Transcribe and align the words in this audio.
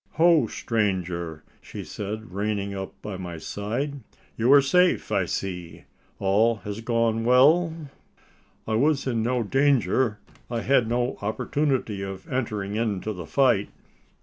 "Ho, 0.13 0.47
stranger!" 0.47 1.43
said 1.61 1.85
she, 1.85 2.21
reining 2.27 2.73
up 2.73 2.99
by 3.03 3.17
my 3.17 3.37
side, 3.37 3.99
"you 4.35 4.51
are 4.51 4.59
safe, 4.59 5.11
I 5.11 5.25
see! 5.25 5.83
All 6.17 6.55
has 6.65 6.81
gone 6.81 7.23
well?" 7.23 7.71
"I 8.67 8.73
was 8.73 9.05
in 9.05 9.21
no 9.21 9.43
danger: 9.43 10.17
I 10.49 10.61
had 10.61 10.87
no 10.87 11.19
opportunity 11.21 12.01
of 12.01 12.27
entering 12.33 12.75
into 12.77 13.13
the 13.13 13.27
fight." 13.27 13.69